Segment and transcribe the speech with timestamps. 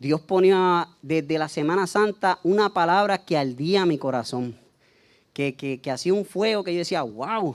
[0.00, 4.56] Dios ponía desde la Semana Santa una palabra que ardía mi corazón,
[5.34, 7.54] que, que, hacía un fuego que yo decía, wow,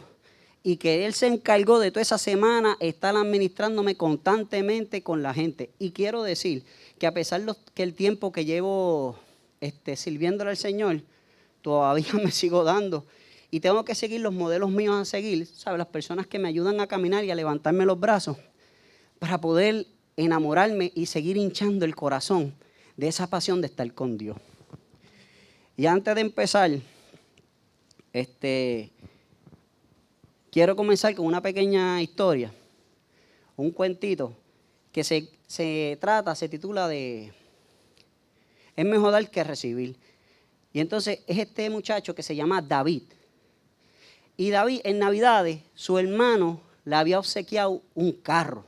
[0.62, 5.72] y que Él se encargó de toda esa semana estar administrándome constantemente con la gente.
[5.80, 6.64] Y quiero decir
[7.00, 9.18] que a pesar de que el tiempo que llevo
[9.60, 11.02] este, sirviéndole al Señor,
[11.64, 13.08] todavía me sigo dando.
[13.50, 15.80] Y tengo que seguir los modelos míos a seguir, ¿sabes?
[15.80, 18.38] Las personas que me ayudan a caminar y a levantarme los brazos
[19.18, 19.88] para poder
[20.18, 22.54] enamorarme y seguir hinchando el corazón
[22.98, 24.38] de esa pasión de estar con Dios.
[25.78, 26.72] Y antes de empezar,
[28.14, 28.92] este,
[30.50, 32.52] quiero comenzar con una pequeña historia,
[33.58, 34.34] un cuentito
[34.92, 37.34] que se, se trata, se titula de
[38.76, 39.98] Es mejor dar que recibir.
[40.72, 43.04] Y entonces es este muchacho que se llama David.
[44.38, 48.66] Y David en Navidades, su hermano le había obsequiado un carro.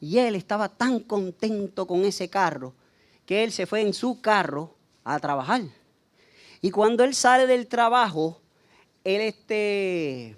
[0.00, 2.74] Y él estaba tan contento con ese carro
[3.26, 5.62] que él se fue en su carro a trabajar.
[6.62, 8.40] Y cuando él sale del trabajo,
[9.04, 10.36] él este,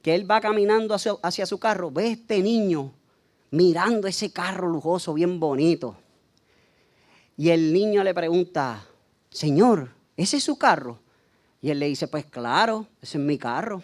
[0.00, 2.92] que él va caminando hacia, hacia su carro, ve a este niño
[3.50, 5.96] mirando ese carro lujoso, bien bonito.
[7.36, 8.86] Y el niño le pregunta,
[9.30, 10.98] Señor, ¿ese es su carro?
[11.60, 13.82] Y él le dice, pues claro, ese es mi carro.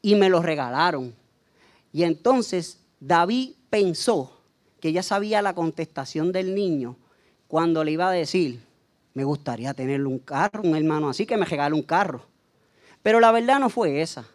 [0.00, 1.14] Y me lo regalaron.
[1.92, 4.36] Y entonces David pensó
[4.80, 6.96] que ya sabía la contestación del niño
[7.46, 8.60] cuando le iba a decir,
[9.14, 12.26] me gustaría tenerle un carro, un hermano así que me regale un carro.
[13.02, 14.26] Pero la verdad no fue esa.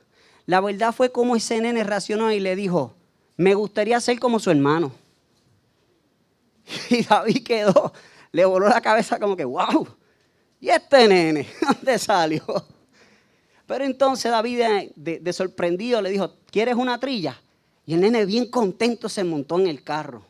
[0.46, 2.96] La verdad fue como ese nene reaccionó y le dijo,
[3.38, 4.92] me gustaría ser como su hermano.
[6.90, 7.94] Y David quedó,
[8.32, 9.88] le voló la cabeza como que, wow,
[10.60, 11.48] ¿y este nene?
[11.62, 12.44] ¿Dónde salió?
[13.68, 14.62] Pero entonces David,
[14.96, 17.40] de sorprendido, le dijo, ¿quieres una trilla?
[17.86, 20.24] Y el nene bien contento se montó en el carro.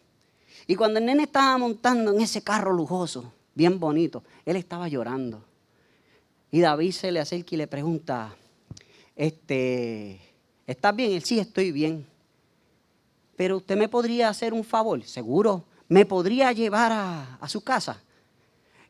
[0.67, 5.43] Y cuando el nene estaba montando en ese carro lujoso, bien bonito, él estaba llorando.
[6.51, 8.35] Y David se le acerca y le pregunta,
[9.15, 10.19] este,
[10.65, 11.11] ¿estás bien?
[11.11, 12.05] Él sí, estoy bien.
[13.35, 18.01] Pero usted me podría hacer un favor, seguro, me podría llevar a, a su casa.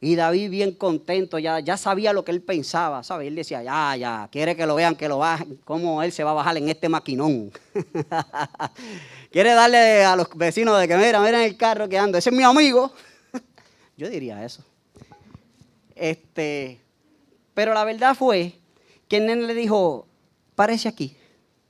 [0.06, 3.28] Y David bien contento, ya, ya sabía lo que él pensaba, ¿sabes?
[3.28, 6.30] Él decía, ya, ya, quiere que lo vean, que lo bajen, cómo él se va
[6.30, 7.52] a bajar en este maquinón.
[9.32, 12.36] quiere darle a los vecinos de que, mira, miren el carro que anda, ese es
[12.36, 12.94] mi amigo.
[13.98, 14.64] Yo diría eso.
[15.96, 16.80] Este,
[17.56, 18.54] pero la verdad fue
[19.08, 20.06] que el nene le dijo,
[20.54, 21.18] parece aquí.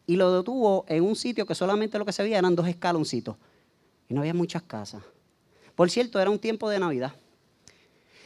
[0.07, 3.37] Y lo detuvo en un sitio que solamente lo que se veía eran dos escaloncitos.
[4.09, 5.01] Y no había muchas casas.
[5.73, 7.13] Por cierto, era un tiempo de Navidad.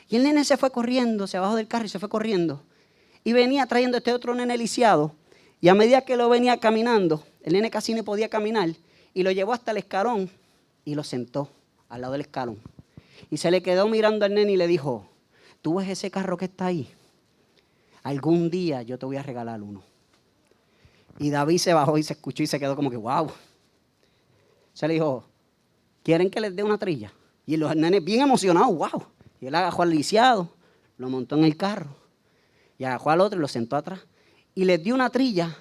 [0.09, 2.63] Y el nene se fue corriendo, se bajó del carro y se fue corriendo.
[3.23, 5.13] Y venía trayendo este otro nene lisiado.
[5.61, 8.69] Y a medida que lo venía caminando, el nene casi no podía caminar.
[9.13, 10.29] Y lo llevó hasta el escalón
[10.83, 11.49] y lo sentó
[11.89, 12.57] al lado del escalón.
[13.29, 15.07] Y se le quedó mirando al nene y le dijo,
[15.61, 16.89] ¿tú ves ese carro que está ahí?
[18.01, 19.83] Algún día yo te voy a regalar uno.
[21.19, 23.29] Y David se bajó y se escuchó y se quedó como que, wow.
[24.73, 25.25] Se le dijo,
[26.01, 27.11] ¿quieren que les dé una trilla?
[27.45, 29.03] Y los nenes bien emocionados, wow.
[29.41, 30.49] Y él agajó al lisiado,
[30.97, 31.95] lo montó en el carro
[32.77, 33.99] y agajó al otro y lo sentó atrás.
[34.55, 35.55] Y les dio una trilla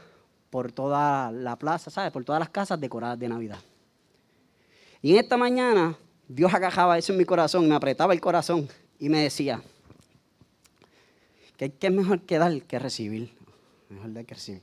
[0.51, 2.11] por toda la plaza, ¿sabes?
[2.13, 3.59] Por todas las casas decoradas de Navidad.
[5.03, 5.97] Y en esta mañana
[6.27, 8.69] Dios agajaba eso en mi corazón, me apretaba el corazón
[8.99, 9.63] y me decía
[11.57, 13.33] que, es mejor que dar que recibir.
[13.89, 14.63] Mejor dar que recibir.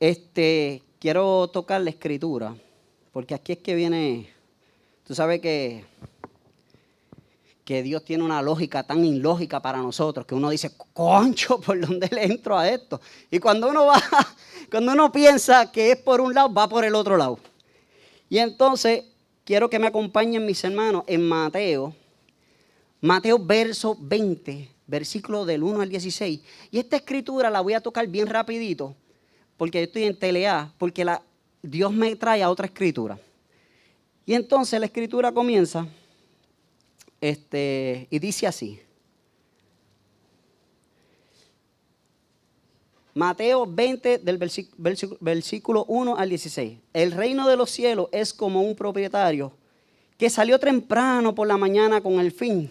[0.00, 2.56] Este, quiero tocar la escritura,
[3.12, 4.28] porque aquí es que viene,
[5.06, 5.84] tú sabes que
[7.64, 12.08] que Dios tiene una lógica tan ilógica para nosotros que uno dice, concho, ¿por dónde
[12.12, 13.00] le entro a esto?
[13.30, 14.02] Y cuando uno va,
[14.70, 17.38] cuando uno piensa que es por un lado, va por el otro lado.
[18.28, 19.04] Y entonces
[19.44, 21.94] quiero que me acompañen mis hermanos en Mateo,
[23.00, 26.40] Mateo verso 20, versículo del 1 al 16.
[26.70, 28.94] Y esta escritura la voy a tocar bien rapidito,
[29.56, 31.22] porque yo estoy en TLA, porque la,
[31.62, 33.18] Dios me trae a otra escritura.
[34.26, 35.86] Y entonces la escritura comienza
[37.24, 38.78] este, y dice así.
[43.14, 44.36] Mateo 20 del
[45.20, 46.80] versículo 1 al 16.
[46.92, 49.52] El reino de los cielos es como un propietario
[50.18, 52.70] que salió temprano por la mañana con el fin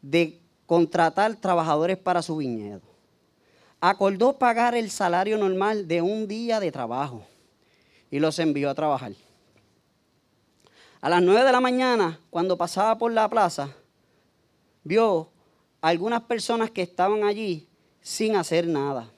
[0.00, 2.82] de contratar trabajadores para su viñedo.
[3.80, 7.26] Acordó pagar el salario normal de un día de trabajo
[8.08, 9.14] y los envió a trabajar.
[11.00, 13.74] A las nueve de la mañana, cuando pasaba por la plaza,
[14.82, 15.30] vio
[15.80, 17.68] algunas personas que estaban allí
[18.00, 19.10] sin hacer nada.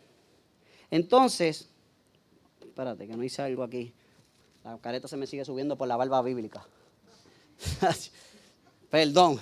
[0.91, 1.69] Entonces,
[2.61, 3.93] espérate que no hice algo aquí.
[4.65, 6.67] La careta se me sigue subiendo por la barba bíblica.
[8.91, 9.39] Perdón.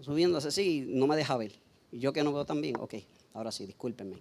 [0.00, 1.52] Subiéndose así, no me deja ver.
[1.90, 2.94] Y yo que no veo tan bien, ok,
[3.34, 4.18] ahora sí, discúlpenme.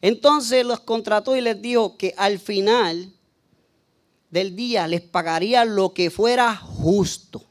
[0.00, 3.12] Entonces los contrató y les dijo que al final
[4.32, 7.44] del día les pagaría lo que fuera justo.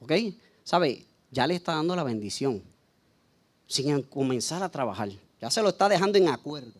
[0.00, 0.12] ¿Ok?
[0.64, 1.06] ¿Sabe?
[1.30, 2.60] Ya le está dando la bendición
[3.68, 5.10] sin comenzar a trabajar.
[5.40, 6.72] Ya se lo está dejando en acuerdo.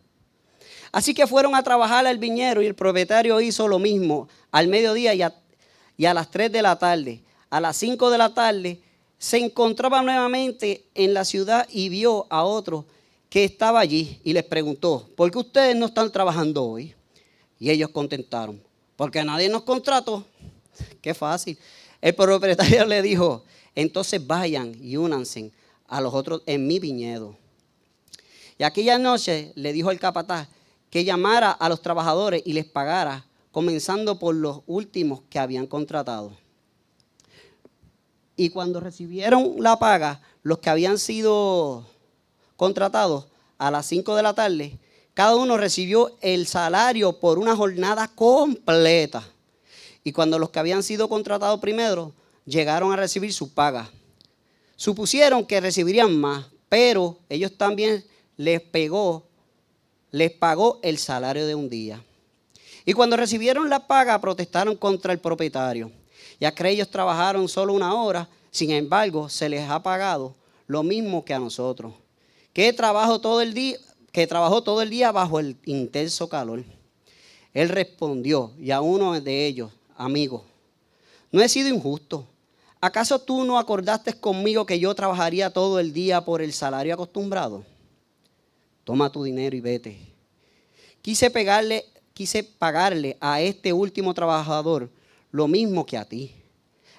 [0.91, 5.14] Así que fueron a trabajar al viñero y el propietario hizo lo mismo al mediodía
[5.14, 7.23] y a, las 3 de la tarde.
[7.49, 8.82] A las 5 de la tarde
[9.19, 12.87] se encontraba nuevamente en la ciudad y vio a otro
[13.31, 16.94] que estaba allí y les preguntó, ¿por qué ustedes no están trabajando hoy?
[17.62, 18.61] Y ellos contentaron,
[18.97, 20.25] porque nadie nos contrató.
[21.00, 21.56] Qué fácil.
[22.00, 23.44] El propietario le dijo,
[23.76, 25.53] entonces vayan y únanse
[25.87, 27.37] a los otros en mi viñedo.
[28.59, 30.49] Y aquella noche le dijo el capataz
[30.91, 36.32] que llamara a los trabajadores y les pagara, comenzando por los últimos que habían contratado.
[38.35, 41.87] Y cuando recibieron la paga, los que habían sido
[42.56, 44.81] contratados a las 5 de la tarde,
[45.14, 49.26] cada uno recibió el salario por una jornada completa.
[50.05, 52.12] Y cuando los que habían sido contratados primero
[52.44, 53.91] llegaron a recibir su paga,
[54.76, 58.05] supusieron que recibirían más, pero ellos también
[58.37, 59.29] les pegó,
[60.11, 62.03] les pagó el salario de un día.
[62.85, 65.93] Y cuando recibieron la paga, protestaron contra el propietario.
[66.41, 70.35] Ya que ellos trabajaron solo una hora, sin embargo, se les ha pagado
[70.67, 71.93] lo mismo que a nosotros
[72.53, 73.79] que trabajó todo el día,
[74.12, 76.62] que trabajó todo el día bajo el intenso calor.
[77.55, 80.44] Él respondió, y a uno de ellos, amigo,
[81.31, 82.26] no he sido injusto.
[82.81, 87.64] ¿Acaso tú no acordaste conmigo que yo trabajaría todo el día por el salario acostumbrado?
[88.85, 89.99] Toma tu dinero y vete.
[91.00, 94.91] Quise pegarle, quise pagarle a este último trabajador
[95.31, 96.35] lo mismo que a ti.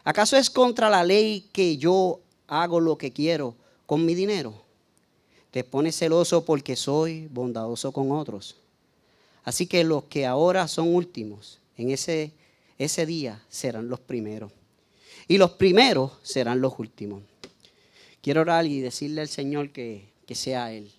[0.04, 3.56] ¿Acaso es contra la ley que yo hago lo que quiero
[3.86, 4.62] con mi dinero?
[5.53, 8.55] Te pones celoso porque soy bondadoso con otros.
[9.44, 12.31] Así que los que ahora son últimos en ese,
[12.79, 14.51] ese día serán los primeros.
[15.27, 17.21] Y los primeros serán los últimos.
[18.23, 20.91] Quiero orar y decirle al Señor que, que sea Él.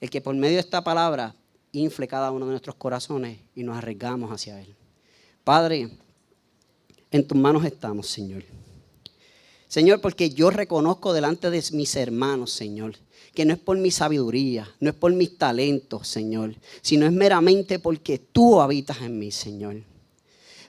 [0.00, 1.34] El que por medio de esta palabra
[1.72, 4.74] infle cada uno de nuestros corazones y nos arriesgamos hacia Él.
[5.44, 5.90] Padre,
[7.10, 8.44] en tus manos estamos, Señor.
[9.68, 12.94] Señor, porque yo reconozco delante de mis hermanos, Señor,
[13.34, 17.78] que no es por mi sabiduría, no es por mis talentos, Señor, sino es meramente
[17.78, 19.76] porque tú habitas en mí, Señor.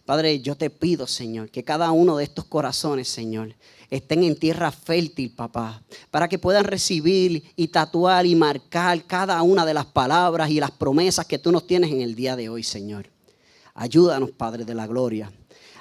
[0.06, 3.53] Padre, yo te pido, Señor, que cada uno de estos corazones, Señor,
[3.91, 9.65] estén en tierra fértil, papá, para que puedan recibir y tatuar y marcar cada una
[9.65, 12.63] de las palabras y las promesas que tú nos tienes en el día de hoy,
[12.63, 13.07] Señor.
[13.75, 15.31] Ayúdanos, Padre de la Gloria,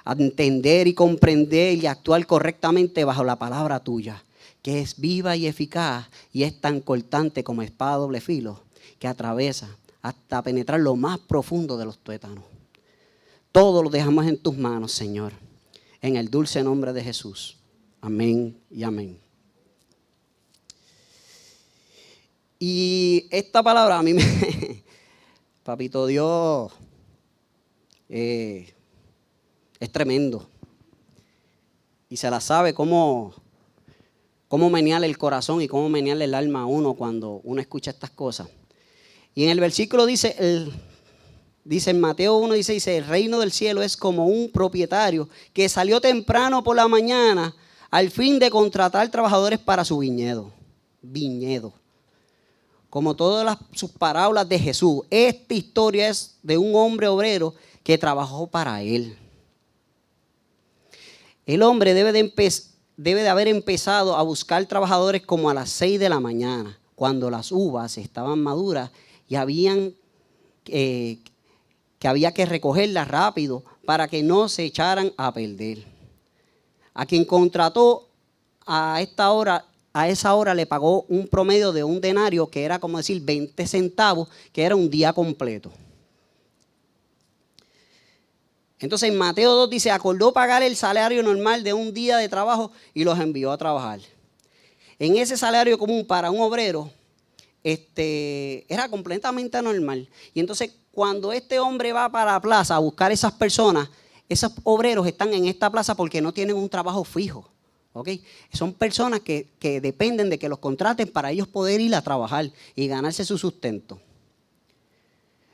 [0.05, 4.23] a entender y comprender y actuar correctamente bajo la palabra tuya
[4.69, 8.61] que es viva y eficaz y es tan cortante como espada doble filo
[8.99, 12.45] que atraviesa hasta penetrar lo más profundo de los tuétanos.
[13.51, 15.33] Todo lo dejamos en tus manos, Señor,
[16.03, 17.57] en el dulce nombre de Jesús.
[18.03, 19.19] Amén y amén.
[22.59, 24.23] Y esta palabra a mí me,
[25.63, 26.71] papito Dios,
[28.11, 28.75] eh,
[29.81, 30.47] es tremendo.
[32.11, 33.48] Y se la sabe cómo
[34.49, 38.11] cómo menearle el corazón y cómo menearle el alma a uno cuando uno escucha estas
[38.11, 38.49] cosas.
[39.35, 40.73] Y en el versículo dice, el,
[41.65, 45.69] dice en Mateo 1, dice, dice, el reino del cielo es como un propietario que
[45.69, 47.55] salió temprano por la mañana
[47.91, 50.51] al fin de contratar trabajadores para su viñedo.
[51.03, 51.73] Viñedo.
[52.91, 57.99] Como todas las, sus parábolas de Jesús, esta historia es de un hombre obrero que
[57.99, 59.17] trabajó para él.
[61.45, 65.71] El hombre debe de empezar debe de haber empezado a buscar trabajadores como a las
[65.71, 68.91] 6 de la mañana, cuando las uvas estaban maduras
[69.29, 69.95] y habían,
[70.67, 71.19] eh,
[72.01, 75.85] que había que recogerlas rápido para que no se echaran a perder.
[76.93, 78.09] A quien contrató
[78.67, 82.81] a esta hora, a esa hora le pagó un promedio de un denario, que era
[82.81, 85.71] como decir 20 centavos, que era un día completo.
[88.81, 92.71] Entonces en Mateo 2 dice, acordó pagar el salario normal de un día de trabajo
[92.95, 94.01] y los envió a trabajar.
[94.99, 96.91] En ese salario común para un obrero,
[97.65, 100.09] este, era completamente normal.
[100.33, 103.89] Y entonces cuando este hombre va para la plaza a buscar esas personas,
[104.29, 107.49] esos obreros están en esta plaza porque no tienen un trabajo fijo.
[107.93, 108.23] ¿okay?
[108.53, 112.51] Son personas que, que dependen de que los contraten para ellos poder ir a trabajar
[112.75, 114.01] y ganarse su sustento.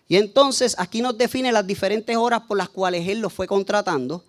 [0.07, 4.25] Y entonces aquí nos define las diferentes horas por las cuales él lo fue contratando,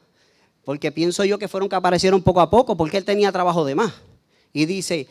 [0.63, 3.75] porque pienso yo que fueron que aparecieron poco a poco, porque él tenía trabajo de
[3.75, 3.93] más.
[4.53, 5.07] Y dice,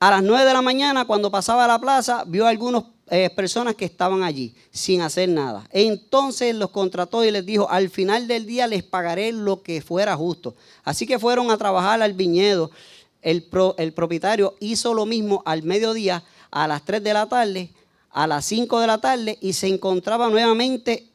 [0.00, 3.30] a las 9 de la mañana, cuando pasaba a la plaza, vio a algunas eh,
[3.30, 5.68] personas que estaban allí sin hacer nada.
[5.70, 10.16] entonces los contrató y les dijo, al final del día les pagaré lo que fuera
[10.16, 10.56] justo.
[10.82, 12.70] Así que fueron a trabajar al viñedo.
[13.22, 17.70] El, el propietario hizo lo mismo al mediodía, a las 3 de la tarde,
[18.16, 21.06] a las 5 de la tarde y se encontraba nuevamente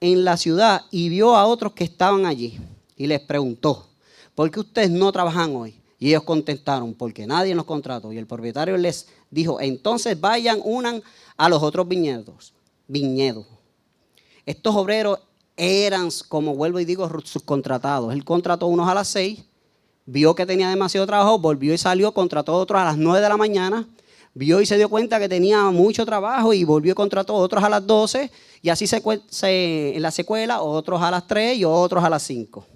[0.00, 2.58] en la ciudad y vio a otros que estaban allí
[2.96, 3.86] y les preguntó,
[4.34, 5.80] ¿por qué ustedes no trabajan hoy?
[6.00, 8.12] Y ellos contestaron, porque nadie nos contrató.
[8.12, 11.04] Y el propietario les dijo, entonces vayan, unan
[11.36, 12.52] a los otros viñedos.
[12.88, 13.46] Viñedos.
[14.44, 15.20] Estos obreros
[15.56, 18.12] eran, como vuelvo y digo, subcontratados.
[18.12, 19.44] Él contrató unos a las 6,
[20.04, 23.36] vio que tenía demasiado trabajo, volvió y salió, contrató otros a las 9 de la
[23.36, 23.88] mañana
[24.34, 27.68] vio y se dio cuenta que tenía mucho trabajo y volvió y contrató otros a
[27.68, 28.30] las 12
[28.62, 29.00] y así se,
[29.96, 32.66] en la secuela, otros a las 3 y otros a las 5.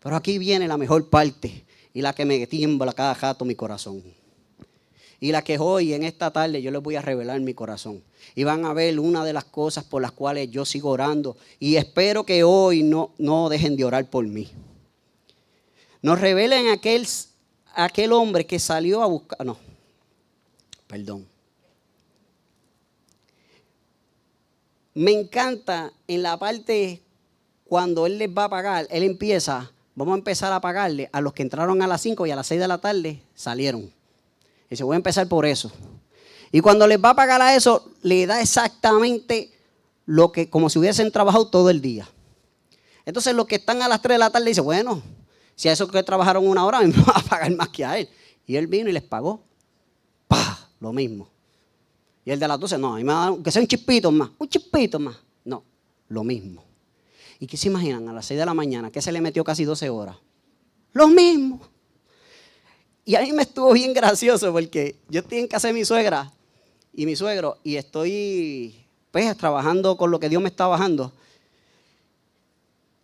[0.00, 4.02] Pero aquí viene la mejor parte y la que me tiembla cada jato mi corazón.
[5.20, 8.02] Y la que hoy, en esta tarde, yo les voy a revelar mi corazón.
[8.34, 11.36] Y van a ver una de las cosas por las cuales yo sigo orando.
[11.58, 14.50] Y espero que hoy no, no dejen de orar por mí.
[16.02, 17.06] Nos revelen aquel,
[17.74, 19.46] aquel hombre que salió a buscar.
[19.46, 19.56] No,
[20.94, 21.26] Perdón.
[24.94, 27.02] Me encanta en la parte
[27.64, 31.32] cuando Él les va a pagar, Él empieza, vamos a empezar a pagarle a los
[31.32, 33.92] que entraron a las 5 y a las 6 de la tarde salieron.
[34.70, 35.72] Y se voy a empezar por eso.
[36.52, 39.50] Y cuando les va a pagar a eso, le da exactamente
[40.06, 42.08] lo que, como si hubiesen trabajado todo el día.
[43.04, 45.02] Entonces los que están a las 3 de la tarde dicen, bueno,
[45.56, 48.08] si a esos que trabajaron una hora, me va a pagar más que a él.
[48.46, 49.42] Y él vino y les pagó
[50.84, 51.28] lo mismo.
[52.24, 55.16] Y el de las 12, no, que sea un chispito más, un chispito más.
[55.44, 55.64] No,
[56.08, 56.62] lo mismo.
[57.40, 58.90] ¿Y qué se imaginan a las 6 de la mañana?
[58.90, 60.16] que se le metió casi 12 horas?
[60.92, 61.60] Lo mismo.
[63.04, 66.30] Y a mí me estuvo bien gracioso porque yo estoy en casa de mi suegra
[66.94, 68.74] y mi suegro y estoy
[69.10, 71.12] pues trabajando con lo que Dios me está bajando.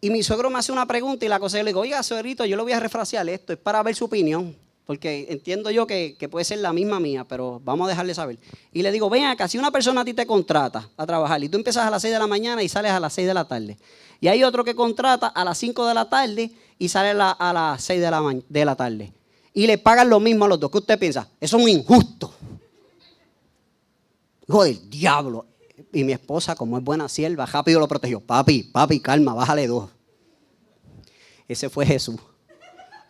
[0.00, 2.44] Y mi suegro me hace una pregunta y la cosa yo le digo, oiga, suegrito,
[2.46, 4.54] yo le voy a refrasear esto, es para ver su opinión
[4.90, 8.40] porque entiendo yo que, puede ser la misma mía, pero vamos a dejarle saber.
[8.72, 11.48] Y le digo, ven acá, si una persona a ti te contrata a trabajar y
[11.48, 13.46] tú empiezas a las 6 de la mañana y sales a las 6 de la
[13.46, 13.78] tarde,
[14.20, 17.84] y hay otro que contrata a las 5 de la tarde y sale a, las
[17.84, 19.12] 6 de la, de la tarde,
[19.54, 21.28] y le pagan lo mismo a los dos, ¿qué usted piensa?
[21.40, 22.34] Eso es un injusto.
[24.48, 25.46] Hijo del diablo.
[25.92, 28.18] Y mi esposa, como es buena sierva, rápido lo protegió.
[28.18, 29.88] Papi, papi, calma, bájale dos.
[31.46, 32.16] Ese fue Jesús.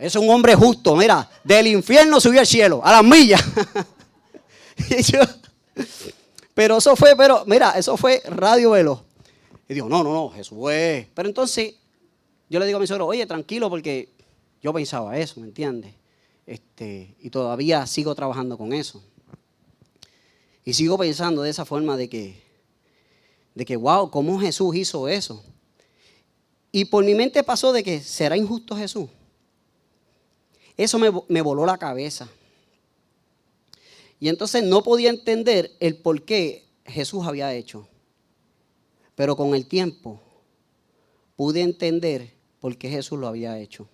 [0.01, 3.43] Es un hombre justo, mira, del infierno subió al cielo, a las millas.
[6.55, 9.05] pero eso fue, pero mira, eso fue radio velo.
[9.69, 11.07] Y digo, no, no, no, Jesús fue.
[11.13, 11.75] Pero entonces
[12.49, 14.09] yo le digo a mi suegro, oye, tranquilo, porque
[14.63, 15.93] yo pensaba eso, ¿me entiendes?
[16.47, 19.05] Este, y todavía sigo trabajando con eso.
[20.65, 22.43] Y sigo pensando de esa forma de que,
[23.55, 25.45] de que, wow, ¿cómo Jesús hizo eso?
[26.73, 29.11] Y por mi mente pasó de que, ¿será injusto Jesús?
[30.81, 32.27] Eso me, voló la cabeza.
[34.19, 37.87] Y entonces no podía entender el por qué Jesús había hecho.
[39.15, 40.23] Pero con el tiempo
[41.37, 43.89] pude entender por qué Jesús lo había hecho.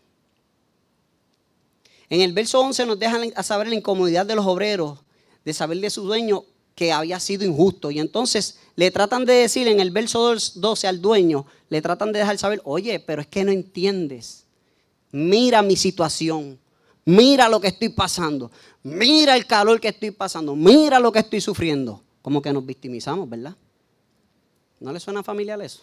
[2.09, 5.01] En el verso 11 nos dejan a saber la incomodidad de los obreros,
[5.45, 6.45] de saber de su dueño
[6.77, 7.91] que había sido injusto.
[7.91, 12.21] Y entonces le tratan de decir en el verso 12 al dueño, le tratan de
[12.21, 14.45] dejar saber, oye, pero es que no entiendes.
[15.11, 16.61] Mira mi situación.
[17.07, 18.51] Mira lo que estoy pasando.
[18.83, 20.57] Mira el calor que estoy pasando.
[20.57, 22.03] Mira lo que estoy sufriendo.
[22.21, 23.57] Como que nos victimizamos, ¿verdad?
[24.81, 25.83] ¿No le suena familiar eso?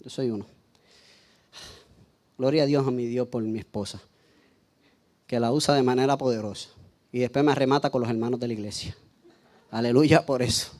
[0.00, 0.46] Yo soy uno.
[2.36, 4.02] Gloria a Dios a mi Dios por mi esposa,
[5.26, 6.70] que la usa de manera poderosa.
[7.10, 8.96] Y después me remata con los hermanos de la iglesia.
[9.70, 10.72] Aleluya por eso.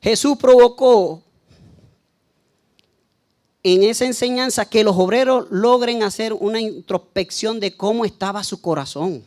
[0.00, 1.22] Jesús provocó
[3.68, 9.24] en esa enseñanza que los obreros logren hacer una introspección de cómo estaba su corazón.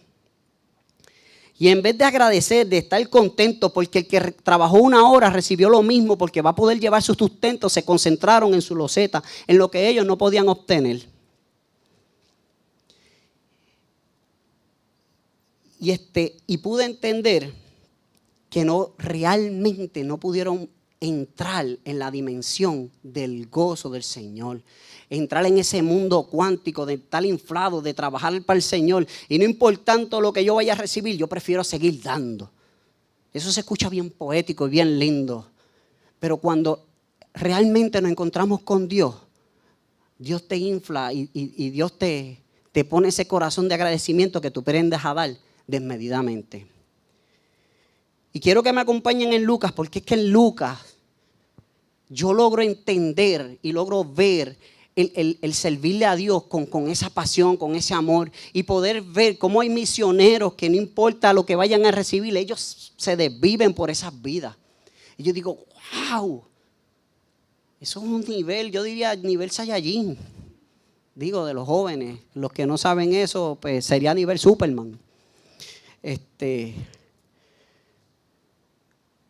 [1.57, 5.69] Y en vez de agradecer, de estar contento porque el que trabajó una hora recibió
[5.69, 9.57] lo mismo porque va a poder llevar su sustento, se concentraron en su loseta, en
[9.57, 11.05] lo que ellos no podían obtener.
[15.81, 17.53] Y, este, y pude entender
[18.49, 20.69] que no realmente no pudieron
[21.01, 24.61] entrar en la dimensión del gozo del Señor.
[25.09, 29.07] Entrar en ese mundo cuántico de estar inflado, de trabajar para el Señor.
[29.27, 32.51] Y no importando lo que yo vaya a recibir, yo prefiero seguir dando.
[33.33, 35.47] Eso se escucha bien poético y bien lindo.
[36.19, 36.85] Pero cuando
[37.33, 39.15] realmente nos encontramos con Dios,
[40.17, 41.25] Dios te infla y,
[41.69, 42.41] Dios te,
[42.71, 46.78] te pone ese corazón de agradecimiento que tú prendes a dar desmedidamente.
[48.31, 50.77] Y quiero que me acompañen en Lucas, porque es que en Lucas
[52.09, 54.57] yo logro entender y logro ver
[54.95, 59.61] el, servirle a Dios con, con, esa pasión, con ese amor y poder ver cómo
[59.61, 64.21] hay misioneros que no importa lo que vayan a recibir, ellos se desviven por esas
[64.21, 64.55] vidas.
[65.17, 65.65] Y yo digo,
[66.11, 66.43] wow,
[67.79, 70.17] eso es un nivel, yo diría nivel Saiyajin.
[71.15, 72.19] Digo, de los jóvenes.
[72.33, 74.97] Los que no saben eso, pues sería nivel Superman.
[76.01, 76.73] Este,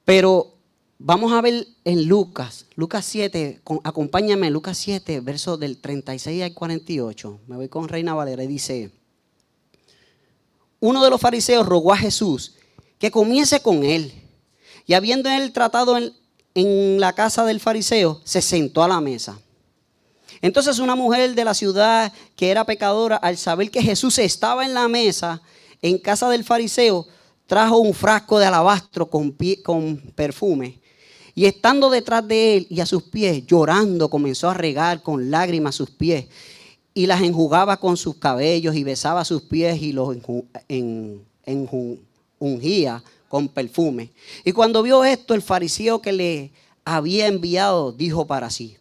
[0.09, 0.55] pero
[0.97, 7.41] vamos a ver en Lucas, Lucas 7, acompáñame, Lucas 7, verso del 36 al 48.
[7.45, 8.91] Me voy con Reina Valera y dice,
[10.79, 12.55] uno de los fariseos rogó a Jesús
[12.97, 14.11] que comiese con él.
[14.87, 16.11] Y habiendo él tratado en,
[16.55, 19.39] en la casa del fariseo, se sentó a la mesa.
[20.41, 24.73] Entonces una mujer de la ciudad que era pecadora, al saber que Jesús estaba en
[24.73, 25.43] la mesa
[25.83, 27.05] en casa del fariseo,
[27.49, 29.35] trajo un frasco de alabastro con,
[30.13, 30.79] perfume.
[31.33, 35.73] Y estando detrás de él y a sus pies, llorando, comenzó a regar con lágrimas
[35.73, 36.27] sus pies.
[36.93, 40.15] Y las enjugaba con sus cabellos y besaba sus pies y los
[42.37, 44.11] ungía con perfume.
[44.45, 46.51] Y cuando vio esto, el fariseo que le
[46.85, 48.77] había enviado dijo para sí,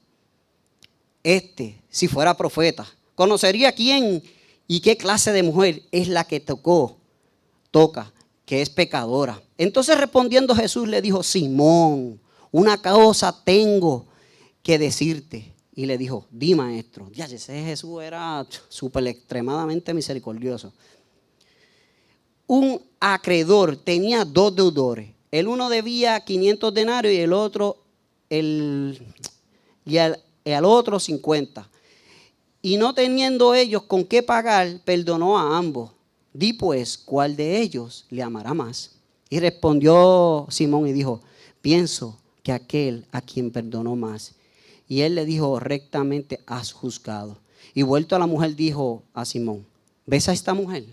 [1.22, 4.22] este, si fuera profeta, conocería quién
[4.66, 6.98] y qué clase de mujer es la que tocó,
[7.70, 8.12] toca,
[8.48, 9.40] que es pecadora.
[9.58, 12.18] Entonces respondiendo Jesús le dijo, Simón,
[12.50, 14.06] una cosa tengo
[14.64, 15.52] que decirte.
[15.74, 17.08] Y le dijo, di maestro.
[17.12, 20.72] Ya, ese Jesús era súper extremadamente misericordioso
[22.48, 25.10] un acreedor tenía dos deudores.
[25.30, 27.84] El uno debía 500 denarios y el otro,
[28.30, 28.98] el,
[29.84, 30.18] y al,
[30.64, 31.68] otro 50.
[32.62, 35.90] Y no teniendo ellos con qué pagar, perdonó a ambos.
[36.38, 38.92] Di pues, ¿cuál de ellos le amará más?
[39.28, 41.20] Y respondió Simón y dijo,
[41.60, 44.36] pienso que aquel a quien perdonó más.
[44.86, 47.38] Y él le dijo, rectamente has juzgado.
[47.74, 49.66] Y vuelto a la mujer dijo a Simón,
[50.06, 50.84] ¿ves a esta mujer?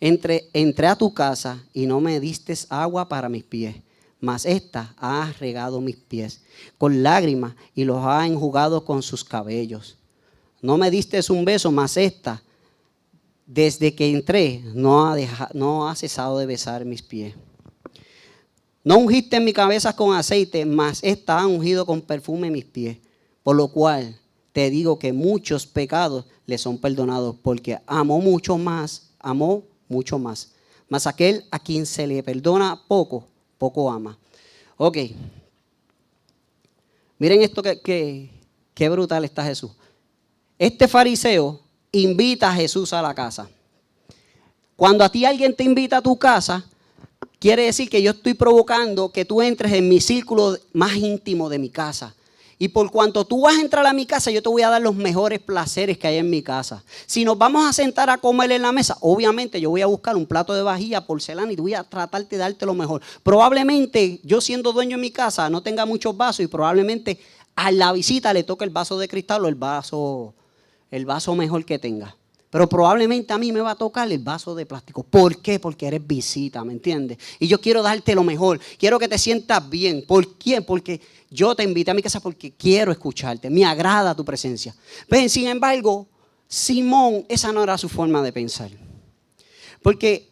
[0.00, 3.76] Entré, entré a tu casa y no me diste agua para mis pies,
[4.18, 6.40] mas esta ha regado mis pies
[6.78, 9.98] con lágrimas y los ha enjugado con sus cabellos.
[10.60, 12.42] No me diste un beso, mas esta,
[13.52, 15.16] desde que entré, no ha,
[15.54, 17.34] no ha cesado de besar mis pies.
[18.84, 22.98] No ungiste mi cabeza con aceite, mas esta ha ungido con perfume mis pies.
[23.42, 24.16] Por lo cual
[24.52, 30.52] te digo que muchos pecados le son perdonados, porque amó mucho más, amó mucho más.
[30.88, 33.26] Mas aquel a quien se le perdona poco,
[33.58, 34.16] poco ama.
[34.76, 34.96] Ok.
[37.18, 38.30] Miren esto que,
[38.74, 39.72] que, brutal está Jesús.
[40.56, 41.60] Este fariseo
[41.92, 43.48] invita a Jesús a la casa.
[44.76, 46.64] Cuando a ti alguien te invita a tu casa,
[47.38, 51.58] quiere decir que yo estoy provocando que tú entres en mi círculo más íntimo de
[51.58, 52.14] mi casa.
[52.62, 54.82] Y por cuanto tú vas a entrar a mi casa, yo te voy a dar
[54.82, 56.84] los mejores placeres que hay en mi casa.
[57.06, 60.14] Si nos vamos a sentar a comer en la mesa, obviamente yo voy a buscar
[60.14, 63.00] un plato de vajilla, porcelana y voy a tratarte de darte lo mejor.
[63.22, 67.18] Probablemente yo siendo dueño de mi casa no tenga muchos vasos y probablemente
[67.54, 70.34] a la visita le toque el vaso de cristal o el vaso,
[70.90, 72.16] el vaso mejor que tenga.
[72.50, 75.04] Pero probablemente a mí me va a tocar el vaso de plástico.
[75.04, 75.60] ¿Por qué?
[75.60, 77.18] Porque eres visita, ¿me entiendes?
[77.38, 78.58] Y yo quiero darte lo mejor.
[78.76, 80.04] Quiero que te sientas bien.
[80.04, 80.60] ¿Por qué?
[80.60, 81.00] Porque
[81.30, 83.48] yo te invité a mi casa porque quiero escucharte.
[83.48, 84.74] Me agrada tu presencia.
[85.08, 86.08] Ven, sin embargo,
[86.48, 88.70] Simón, esa no era su forma de pensar.
[89.80, 90.28] Porque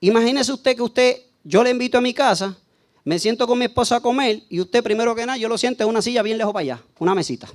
[0.00, 2.58] imagínese usted que usted, yo le invito a mi casa,
[3.04, 5.82] me siento con mi esposa a comer y usted primero que nada, yo lo siento
[5.82, 7.48] en una silla bien lejos para allá, una mesita.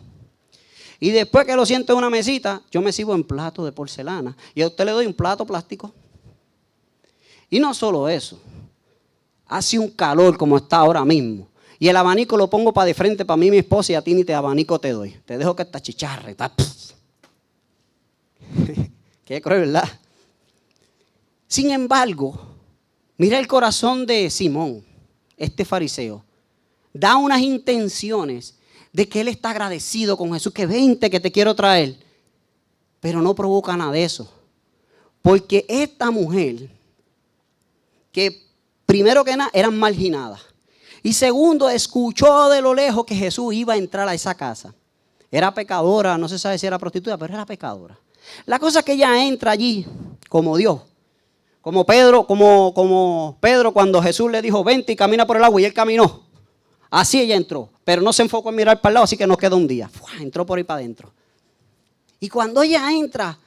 [0.99, 4.35] Y después que lo siento en una mesita, yo me sirvo en plato de porcelana.
[4.53, 5.93] Y a usted le doy un plato plástico.
[7.49, 8.39] Y no solo eso.
[9.47, 11.47] Hace un calor como está ahora mismo.
[11.79, 14.13] Y el abanico lo pongo para de frente para mí, mi esposa, y a ti
[14.13, 15.15] ni te abanico te doy.
[15.25, 16.31] Te dejo que esta chicharre.
[16.31, 16.51] Está...
[19.25, 19.87] Qué cruel, ¿verdad?
[21.47, 22.37] Sin embargo,
[23.17, 24.83] mira el corazón de Simón,
[25.37, 26.25] este fariseo.
[26.91, 28.58] Da unas intenciones
[28.91, 31.97] de que él está agradecido con Jesús, que vente que te quiero traer.
[32.99, 34.31] Pero no provoca nada de eso.
[35.21, 36.69] Porque esta mujer,
[38.11, 38.45] que
[38.85, 40.41] primero que nada eran marginadas,
[41.01, 44.75] Y segundo, escuchó de lo lejos que Jesús iba a entrar a esa casa.
[45.31, 47.97] Era pecadora, no se sabe si era prostituta, pero era pecadora.
[48.45, 49.85] La cosa es que ella entra allí
[50.27, 50.81] como Dios.
[51.61, 55.61] Como Pedro, como, como Pedro cuando Jesús le dijo, vente y camina por el agua
[55.61, 56.23] y él caminó.
[56.89, 59.37] Así ella entró, pero no se enfocó en mirar para el lado, así que nos
[59.37, 59.89] quedó un día.
[60.19, 61.13] entró por ahí para adentro.
[62.19, 63.37] Y cuando ella entra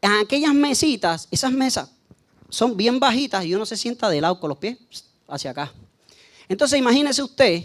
[0.00, 1.90] en aquellas mesitas, esas mesas
[2.48, 4.78] son bien bajitas y uno se sienta de lado con los pies
[5.28, 5.72] hacia acá.
[6.48, 7.64] Entonces imagínese usted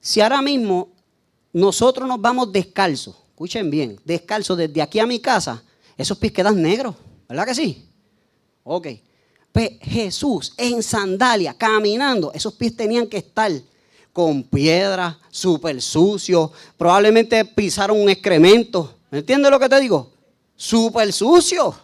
[0.00, 0.88] si ahora mismo
[1.52, 5.62] nosotros nos vamos descalzos, escuchen bien, descalzos desde aquí a mi casa,
[5.96, 6.94] esos pies quedan negros,
[7.28, 7.88] ¿verdad que sí?
[8.64, 8.88] Ok.
[9.52, 13.50] Pues Jesús en sandalia, caminando, esos pies tenían que estar
[14.16, 18.94] con piedra, súper sucios, probablemente pisaron un excremento.
[19.10, 20.10] ¿Me entiendes lo que te digo?
[20.56, 21.78] Súper sucio.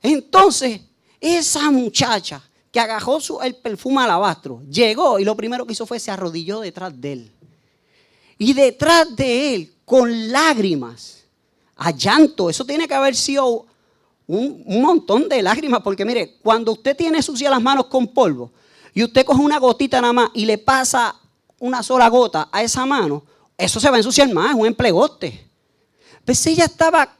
[0.00, 0.80] Entonces,
[1.20, 5.98] esa muchacha que agajó su, el perfume alabastro, llegó y lo primero que hizo fue
[5.98, 7.32] se arrodilló detrás de él.
[8.38, 11.24] Y detrás de él, con lágrimas,
[11.74, 13.66] a llanto, eso tiene que haber sido
[14.28, 18.52] un, montón de lágrimas, porque mire, cuando usted tiene sucias las manos con polvo
[18.94, 21.16] y usted coge una gotita nada más y le pasa
[21.58, 23.24] una sola gota a esa mano,
[23.56, 25.46] eso se va a ensuciar más, es un emplegote.
[26.24, 27.16] Pues ella estaba,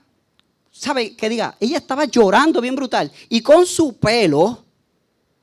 [0.71, 1.57] ¿sabe qué diga?
[1.61, 4.65] Ella estaba llorando bien brutal y con su pelo,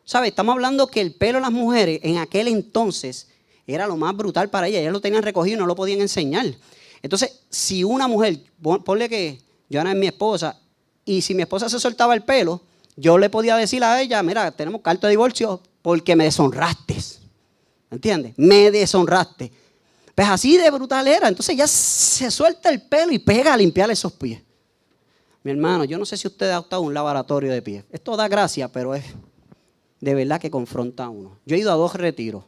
[0.04, 0.30] ¿sabe?
[0.30, 3.28] Estamos hablando que el pelo de las mujeres en aquel entonces
[3.68, 4.80] era lo más brutal para ella.
[4.80, 6.46] Ellas lo tenían recogido y no lo podían enseñar.
[7.02, 10.60] Entonces, si una mujer, ponle que yo era mi esposa,
[11.06, 12.62] y si mi esposa se soltaba el pelo,
[12.98, 16.98] yo le podía decir a ella, mira, tenemos carta de divorcio porque me deshonraste.
[17.92, 18.34] ¿Entiendes?
[18.38, 19.52] Me deshonraste.
[20.16, 21.28] Pues así de brutal era.
[21.28, 24.42] Entonces ella se suelta el pelo y pega a limpiar esos pies.
[25.44, 27.86] Mi hermano, yo no sé si usted ha optado un laboratorio de pies.
[27.92, 29.06] Esto da gracia, pero es
[30.02, 31.38] de verdad que confronta a uno.
[31.46, 32.46] Yo he ido a dos retiros.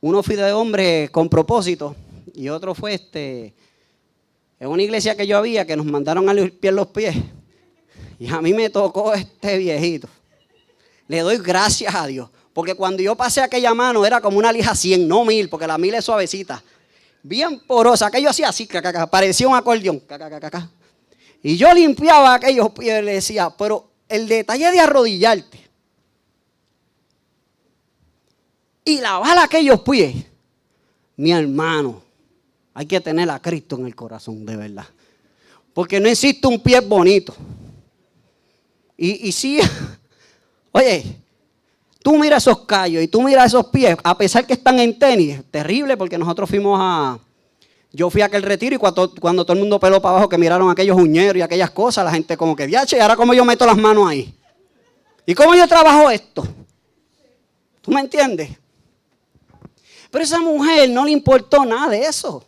[0.00, 1.94] Uno fue de hombre con propósito
[2.34, 3.54] y otro fue este,
[4.58, 7.14] en una iglesia que yo había que nos mandaron a limpiar los pies.
[8.18, 10.08] Y a mí me tocó este viejito.
[11.08, 12.28] Le doy gracias a Dios.
[12.52, 15.78] Porque cuando yo pasé aquella mano era como una lija 100, no mil, porque la
[15.78, 16.62] mil es suavecita.
[17.22, 18.06] Bien porosa.
[18.06, 18.68] Aquello hacía así,
[19.10, 20.02] parecía un acordeón.
[21.42, 25.70] Y yo limpiaba aquellos pies y le decía, pero el detalle de arrodillarte
[28.84, 30.16] y lavar aquellos pies,
[31.16, 32.02] mi hermano,
[32.74, 34.86] hay que tener a Cristo en el corazón, de verdad.
[35.72, 37.34] Porque no existe un pie bonito.
[39.02, 39.58] Y, y sí,
[40.72, 41.16] oye,
[42.02, 45.40] tú miras esos callos y tú miras esos pies, a pesar que están en tenis,
[45.50, 47.18] terrible porque nosotros fuimos a...
[47.92, 50.70] Yo fui a aquel retiro y cuando, todo el mundo peló para abajo que miraron
[50.70, 53.76] aquellos uñeros y aquellas cosas, la gente como que, viache, ahora cómo yo meto las
[53.76, 54.32] manos ahí.
[55.24, 56.46] ¿Y cómo yo trabajo esto?
[57.80, 58.50] ¿Tú me entiendes?
[60.10, 62.44] Pero esa mujer no le importó nada de eso.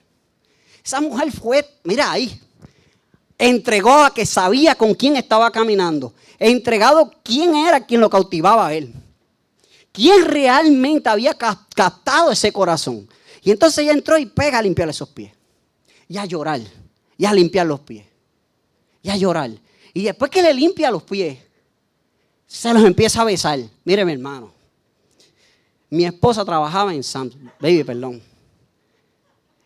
[0.85, 2.39] Esa mujer fue, mira ahí,
[3.43, 6.15] entregó a que sabía con quién estaba caminando.
[6.39, 8.95] Entregado quién era quien lo cautivaba a él.
[9.91, 13.09] Quién realmente había captado ese corazón.
[13.43, 15.33] Y entonces ella entró y pega a limpiar esos pies.
[16.09, 16.61] Y a llorar.
[17.19, 18.07] Y a limpiar los pies.
[19.03, 19.51] Y a llorar.
[19.93, 21.39] Y después que le limpia los pies,
[22.47, 23.59] se los empieza a besar.
[23.85, 24.53] Mire, mi hermano.
[25.91, 28.23] Mi esposa trabajaba en Sam's, baby, perdón.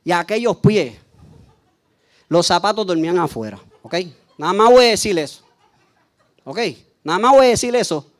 [0.03, 0.97] Y aquellos pies,
[2.29, 3.94] los zapatos dormían afuera, ¿ok?
[4.37, 5.44] Nada más voy a decir eso.
[6.44, 6.59] ¿Ok?
[7.05, 8.11] Nada más voy a decir eso.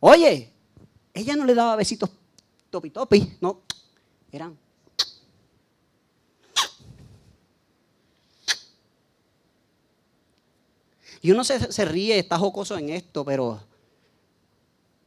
[0.00, 0.52] Oye,
[1.14, 2.10] ella no le daba besitos
[2.70, 3.62] topi topi, no.
[4.30, 4.56] Eran.
[11.22, 13.58] Y uno se, se ríe, está jocoso en esto, pero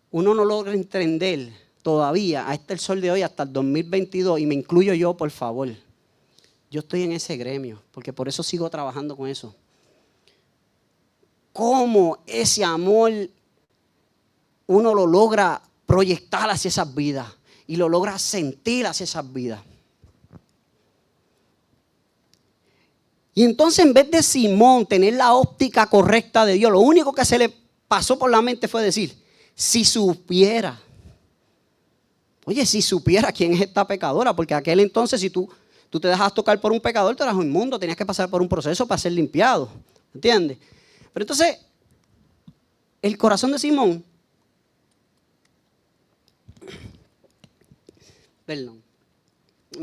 [0.09, 1.53] uno no logra entender
[1.83, 5.29] todavía, a este el sol de hoy, hasta el 2022, y me incluyo yo, por
[5.29, 5.69] favor.
[6.71, 9.53] Yo estoy en ese gremio, porque por eso sigo trabajando con eso.
[11.51, 13.11] ¿Cómo ese amor
[14.67, 17.27] uno lo logra proyectar hacia esas vidas
[17.67, 19.59] y lo logra sentir hacia esas vidas?
[23.33, 27.25] Y entonces en vez de Simón tener la óptica correcta de Dios, lo único que
[27.25, 27.53] se le
[27.89, 29.21] pasó por la mente fue decir,
[29.53, 30.81] si supiera.
[32.45, 35.49] Oye, si supiera quién es esta pecadora, porque aquel entonces si tú,
[35.91, 38.41] tú te dejas tocar por un pecador, tú eras un mundo, tenías que pasar por
[38.41, 39.69] un proceso para ser limpiado.
[40.15, 40.57] ¿Entiendes?
[41.13, 41.59] Pero entonces,
[43.01, 44.03] el corazón de Simón,
[48.45, 48.81] perdón,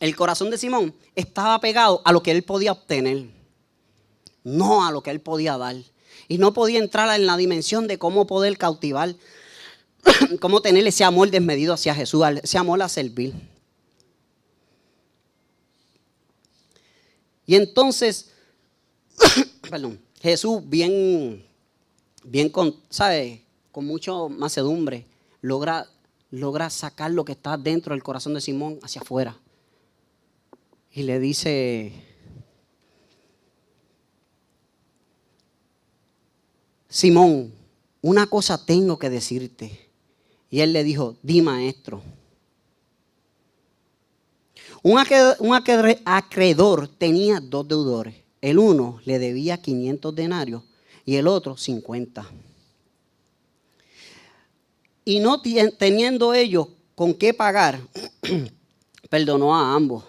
[0.00, 3.26] el corazón de Simón estaba pegado a lo que él podía obtener,
[4.44, 5.76] no a lo que él podía dar.
[6.26, 9.14] Y no podía entrar en la dimensión de cómo poder cautivar,
[10.40, 13.53] cómo tener ese amor desmedido hacia Jesús, ese amor a servir.
[17.46, 18.30] Y entonces,
[19.70, 21.44] perdón, Jesús bien,
[22.24, 23.44] bien con, ¿sabe?
[23.72, 25.06] Con mucho macedumbre,
[25.40, 25.86] logra,
[26.30, 29.38] logra sacar lo que está dentro del corazón de Simón hacia afuera.
[30.92, 31.92] Y le dice,
[36.88, 37.52] Simón,
[38.00, 39.90] una cosa tengo que decirte.
[40.48, 42.00] Y él le dijo, di maestro.
[44.86, 44.98] Un
[46.04, 48.16] acreedor tenía dos deudores.
[48.42, 50.62] El uno le debía 500 denarios
[51.06, 52.30] y el otro 50.
[55.06, 57.80] Y no teniendo ellos con qué pagar,
[59.08, 60.04] perdonó a ambos.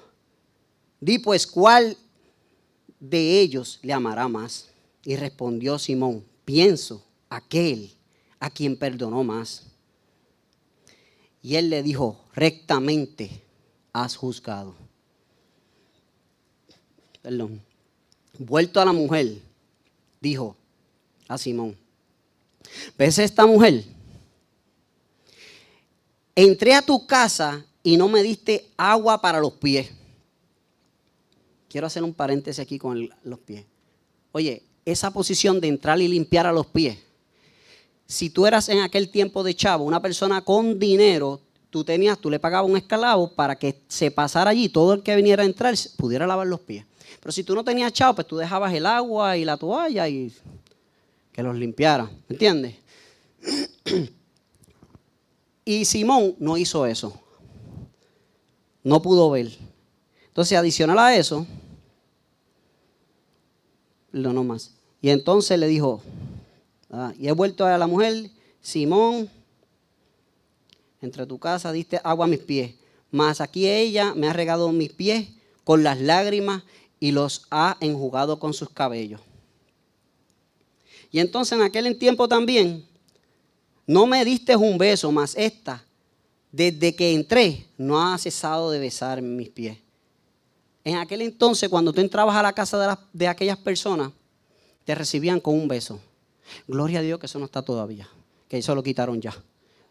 [0.99, 1.95] Di pues, ¿cuál
[2.99, 4.71] de ellos le amará más?
[5.05, 7.93] Y respondió Simón, pienso, aquel
[8.41, 9.67] a quien perdonó más.
[11.41, 13.44] Y él le dijo, rectamente
[13.95, 14.75] has juzgado.
[17.21, 17.61] Perdón.
[18.37, 19.41] Vuelto a la mujer,
[20.19, 20.57] dijo
[21.29, 21.77] a Simón,
[22.97, 23.85] ¿ves esta mujer?
[26.35, 29.89] Entré a tu casa y no me diste agua para los pies.
[31.69, 33.65] Quiero hacer un paréntesis aquí con los pies.
[34.33, 36.97] Oye, esa posición de entrar y limpiar a los pies.
[38.05, 41.39] Si tú eras en aquel tiempo de chavo una persona con dinero,
[41.75, 45.13] tú tenías, tú le pagabas un esclavo para que se pasara allí, todo el que
[45.13, 46.85] viniera a entrar pudiera lavar los pies.
[47.19, 50.33] Pero si tú no tenías chavo, pues tú dejabas el agua y la toalla y
[51.33, 52.75] que los limpiara, ¿me entiendes?
[55.65, 57.19] Y Simón no hizo eso.
[58.81, 59.51] No pudo ver.
[60.27, 61.45] Entonces, adicional a eso,
[64.13, 64.75] no más.
[65.01, 66.01] Y entonces le dijo,
[66.89, 68.29] ah, y he vuelto a la mujer,
[68.61, 69.29] Simón,
[71.05, 72.75] entre tu casa diste agua a mis pies,
[73.11, 75.29] mas aquí ella me ha regado mis pies
[75.63, 76.63] con las lágrimas
[76.99, 79.21] y los ha enjugado con sus cabellos.
[81.11, 82.85] Y entonces en aquel tiempo también,
[83.87, 85.85] no me diste un beso, mas esta,
[86.51, 89.77] desde que entré, no ha cesado de besar mis pies.
[90.83, 94.11] En aquel entonces, cuando tú entrabas a la casa de, de aquellas personas,
[94.83, 95.99] te recibían con un beso.
[96.67, 98.07] Gloria a Dios que eso no está todavía,
[98.47, 99.35] que eso lo quitaron ya.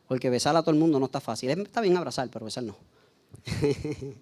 [0.09, 1.51] Porque besar a todo el mundo no está fácil.
[1.51, 2.77] Está bien abrazar, pero besar no.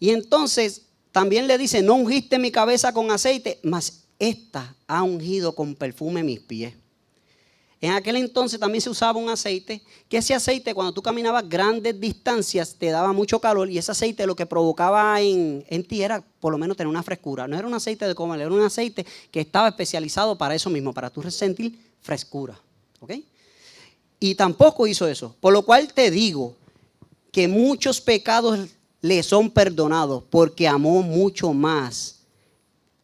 [0.00, 5.54] y entonces también le dice, no ungiste mi cabeza con aceite, mas esta ha ungido
[5.54, 6.74] con perfume mis pies.
[7.80, 12.00] En aquel entonces también se usaba un aceite, que ese aceite cuando tú caminabas grandes
[12.00, 16.50] distancias te daba mucho calor y ese aceite lo que provocaba en, ti era por
[16.50, 17.46] lo menos tener una frescura.
[17.46, 20.94] No era un aceite de comer, era un aceite que estaba especializado para eso mismo,
[20.94, 22.58] para tú sentir frescura.
[24.24, 25.36] Y tampoco hizo eso.
[25.38, 26.56] Por lo cual te digo
[27.30, 28.70] que muchos pecados
[29.02, 32.20] le son perdonados porque amó mucho más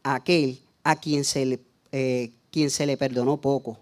[0.02, 1.60] a aquel a quien se le,
[1.92, 3.76] eh, quien se le perdonó poco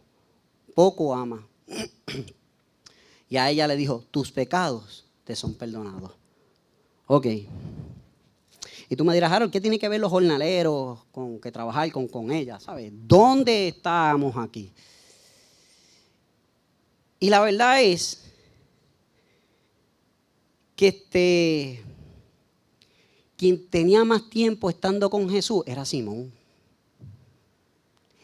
[0.75, 1.47] poco ama.
[3.31, 6.11] Y a ella le dijo, tus pecados te son perdonados.
[7.07, 7.27] Ok.
[8.89, 12.09] Y tú me dirás, Harold, ¿qué tiene que ver los jornaleros con que trabajar con,
[12.09, 12.59] con ella?
[12.59, 12.91] ¿Sabes?
[13.07, 14.73] ¿Dónde estamos aquí?
[17.21, 18.25] Y la verdad es
[20.77, 21.83] que este,
[23.37, 26.33] quien tenía más tiempo estando con Jesús era Simón.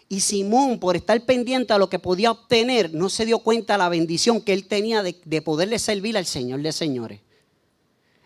[0.08, 3.78] Y Simón, por estar pendiente a lo que podía obtener, no se dio cuenta de
[3.78, 7.20] la bendición que él tenía de, poderle servir al Señor de señores.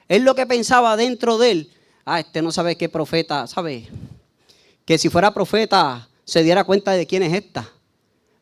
[0.08, 1.70] Él lo que pensaba dentro de él,
[2.04, 3.88] ah, este no sabe qué profeta, ¿sabe?
[4.84, 7.70] Que si fuera profeta se diera cuenta de quién es esta.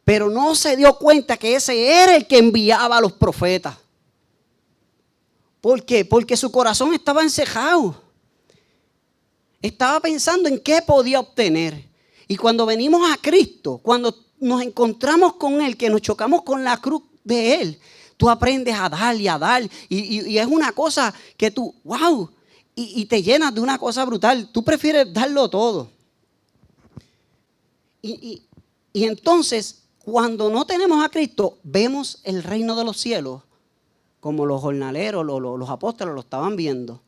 [0.06, 3.76] Pero no se dio cuenta que ese era el que enviaba a los profetas.
[5.60, 6.04] ¿Por qué?
[6.04, 8.00] Porque su corazón estaba encejado.
[9.60, 11.88] Estaba pensando en qué podía obtener.
[12.28, 16.76] Y cuando venimos a Cristo, cuando nos encontramos con Él, que nos chocamos con la
[16.80, 17.80] cruz de Él,
[18.16, 19.68] tú aprendes a dar y a dar.
[19.88, 22.30] Y, es una cosa que tú, wow,
[22.76, 24.50] y, y, te llenas de una cosa brutal.
[24.52, 25.90] Tú prefieres darlo todo.
[28.02, 28.42] Y,
[28.94, 33.42] entonces, cuando no tenemos a Cristo, vemos el reino de los cielos,
[34.20, 37.02] como los jornaleros, los, apóstoles lo estaban viendo.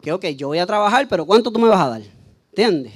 [0.00, 2.02] Que, ok, yo voy a trabajar, pero ¿cuánto tú me vas a dar?
[2.50, 2.92] ¿Entiendes?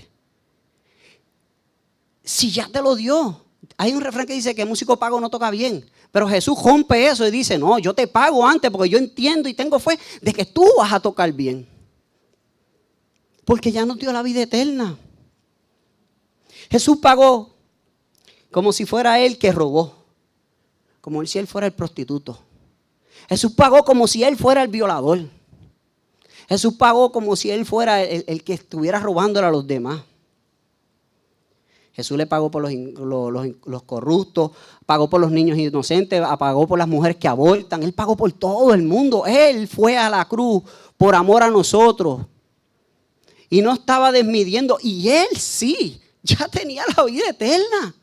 [2.23, 3.45] si ya te lo dio.
[3.77, 5.85] Hay un refrán que dice que músico pago no toca bien.
[6.13, 9.55] Pero Jesús rompe eso y dice, no, yo te pago antes porque yo entiendo y
[9.55, 11.69] tengo fe de que tú vas a tocar bien.
[13.45, 14.97] Porque ya nos dio la vida eterna.
[16.71, 17.57] Jesús pagó
[18.51, 19.95] como si fuera él que robó,
[21.01, 22.39] como si él fuera el prostituto.
[23.29, 25.21] Jesús pagó como si él fuera el violador.
[26.49, 30.03] Jesús pagó como si él fuera el, que estuviera robándole a los demás.
[31.93, 34.51] Jesús le pagó por los, corruptos,
[34.87, 38.75] pagó por los niños inocentes, pagó por las mujeres que abortan, Él pagó por todo
[38.75, 39.27] el mundo.
[39.27, 40.63] Él fue a la cruz
[40.97, 42.23] por amor a nosotros.
[43.49, 44.79] Y no estaba desmidiendo.
[44.83, 47.95] Y Él sí, ya tenía la vida eterna.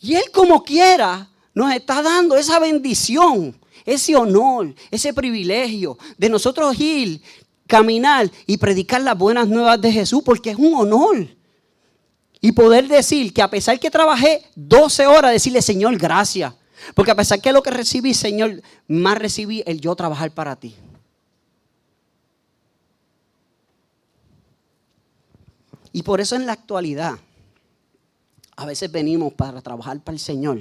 [0.00, 6.78] Y Él como quiera nos está dando esa bendición, ese honor, ese privilegio de nosotros
[6.78, 7.20] ir,
[7.66, 11.28] caminar y predicar las buenas nuevas de Jesús, porque es un honor.
[12.40, 16.54] Y poder decir que a pesar que trabajé 12 horas, decirle, Señor, gracias.
[16.94, 20.76] Porque a pesar que lo que recibí, Señor, más recibí el yo trabajar para ti.
[25.92, 27.18] Y por eso en la actualidad,
[28.58, 30.58] a veces venimos para trabajar para el Señor,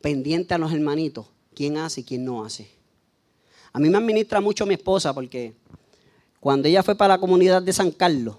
[0.00, 2.68] pendiente a los hermanitos, quién hace y quién no hace.
[3.72, 5.54] A mí me administra mucho mi esposa porque
[6.40, 8.34] cuando ella fue para la comunidad de San Carlos,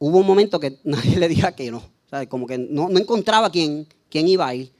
[0.00, 1.80] hubo un momento que nadie le dijo que no.
[2.28, 4.72] Como que no, encontraba quién, quién iba a ir.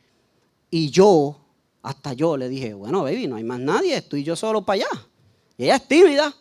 [0.68, 1.36] Y yo,
[1.80, 5.06] hasta yo le dije, bueno, baby, no hay más nadie, estoy yo solo para allá.
[5.56, 6.34] Y ella es tímida.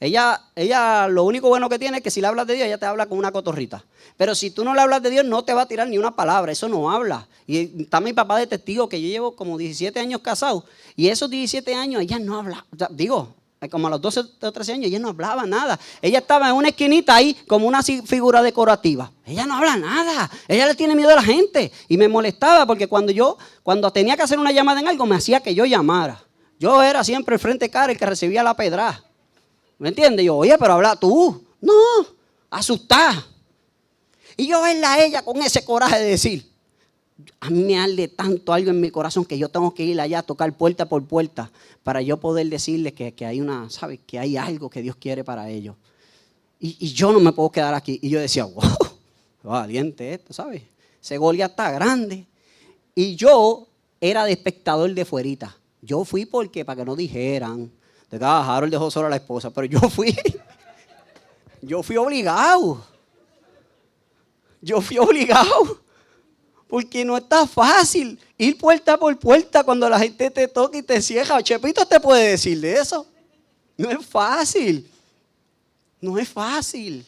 [0.00, 2.78] Ella, ella lo único bueno que tiene es que si le hablas de Dios, ella
[2.78, 3.84] te habla con una cotorrita.
[4.16, 6.14] Pero si tú no le hablas de Dios, no te va a tirar ni una
[6.14, 6.52] palabra.
[6.52, 7.26] Eso no habla.
[7.46, 10.64] Y está mi papá de testigo que yo llevo como 17 años casado.
[10.94, 12.64] Y esos 17 años ella no habla.
[12.90, 13.34] Digo,
[13.70, 15.80] como a los 12 o 13 años, ella no hablaba nada.
[16.00, 19.10] Ella estaba en una esquinita ahí como una figura decorativa.
[19.26, 20.30] Ella no habla nada.
[20.46, 21.72] Ella le tiene miedo a la gente.
[21.88, 25.16] Y me molestaba porque cuando yo, cuando tenía que hacer una llamada en algo, me
[25.16, 26.22] hacía que yo llamara.
[26.60, 29.02] Yo era siempre el frente cara el que recibía la pedra.
[29.78, 30.26] ¿Me entiendes?
[30.26, 31.44] Yo, oye, pero habla tú.
[31.60, 31.72] No,
[32.50, 33.14] asustar.
[34.36, 36.48] Y yo verla a ella con ese coraje de decir,
[37.40, 40.20] a mí me arde tanto algo en mi corazón que yo tengo que ir allá
[40.20, 41.50] a tocar puerta por puerta
[41.82, 44.00] para yo poder decirles que, hay una, ¿sabes?
[44.06, 45.76] Que hay algo que Dios quiere para ellos.
[46.60, 47.98] Y, yo no me puedo quedar aquí.
[48.02, 48.62] Y yo decía, wow,
[49.42, 50.62] valiente esto, ¿sabes?
[51.00, 52.26] Ese Golia está grande.
[52.94, 53.68] Y yo
[54.00, 55.56] era de espectador de fuerita.
[55.80, 57.70] Yo fui porque, para que no dijeran,
[58.10, 60.16] de ah, Harold dejó solo a la esposa, pero yo fui,
[61.62, 62.84] yo fui obligado.
[64.60, 65.80] Yo fui obligado.
[66.66, 71.00] Porque no está fácil ir puerta por puerta cuando la gente te toca y te
[71.00, 71.42] cierra.
[71.42, 73.06] Chepito te puede decir de eso.
[73.76, 74.90] No es fácil.
[76.00, 77.06] No es fácil.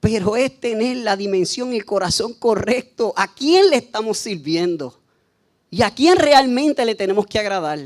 [0.00, 3.14] Pero es tener la dimensión y el corazón correcto.
[3.16, 4.97] ¿A quién le estamos sirviendo?
[5.70, 7.78] ¿Y a quién realmente le tenemos que agradar?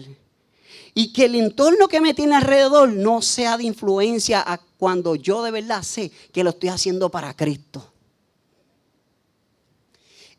[0.95, 5.43] Y que el entorno que me tiene alrededor no sea de influencia a cuando yo
[5.43, 7.93] de verdad sé que lo estoy haciendo para Cristo.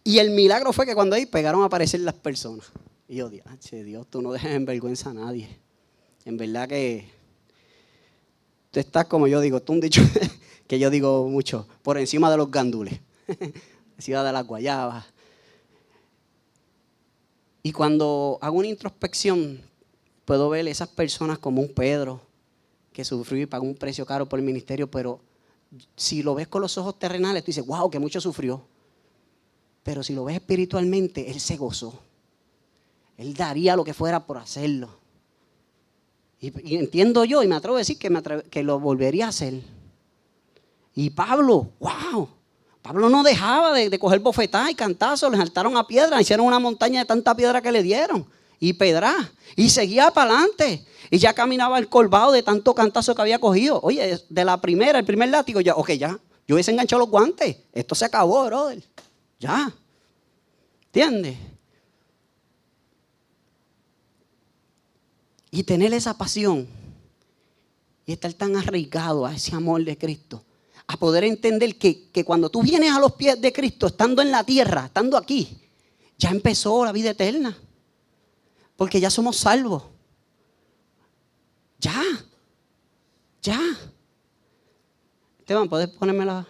[0.04, 2.72] Y el milagro fue que cuando ahí pegaron a aparecer las personas.
[3.08, 5.48] Y yo, Dios, tú no dejes en vergüenza a nadie.
[6.26, 7.10] En verdad que
[8.72, 10.02] tú estás como yo digo, tú un dicho
[10.68, 13.00] que yo digo mucho, por encima de los gandules,
[13.98, 15.06] encima de las guayabas,
[17.64, 19.62] y cuando hago una introspección,
[20.26, 22.22] puedo ver esas personas como un Pedro
[22.92, 25.22] que sufrió y pagó un precio caro por el ministerio, pero
[25.96, 28.62] si lo ves con los ojos terrenales, tú dices, wow, que mucho sufrió.
[29.82, 32.00] Pero si lo ves espiritualmente, él se gozó.
[33.18, 34.90] Él daría lo que fuera por hacerlo.
[36.40, 39.62] Y, entiendo yo, y me atrevo a decir que, me que lo volvería a hacer.
[40.94, 42.30] Y Pablo, wow,
[42.84, 47.00] Pablo no dejaba de, coger bofetadas y cantazos, le saltaron a piedra, hicieron una montaña
[47.00, 48.28] de tanta piedra que le dieron
[48.60, 49.32] y pedra.
[49.56, 50.86] Y seguía para adelante.
[51.10, 53.80] Y ya caminaba el colvado de tanto cantazo que había cogido.
[53.82, 56.20] Oye, de la primera, el primer látigo, ya, ok, ya.
[56.46, 57.56] Yo hubiese enganchado los guantes.
[57.72, 58.84] Esto se acabó, brother.
[59.40, 59.74] Ya.
[60.88, 61.38] ¿Entiendes?
[65.52, 66.68] Y tener esa pasión
[68.06, 70.44] y estar tan arraigado a ese amor de Cristo
[70.88, 74.44] a poder entender que, cuando tú vienes a los pies de Cristo, estando en la
[74.44, 75.58] tierra, estando aquí,
[76.18, 77.58] ya empezó la vida eterna.
[78.76, 79.84] Porque ya somos salvos.
[81.80, 82.02] Ya.
[83.42, 83.60] Ya.
[85.40, 86.48] Esteban, ¿puedes ponerme la...